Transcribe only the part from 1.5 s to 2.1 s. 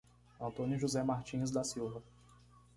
da Silva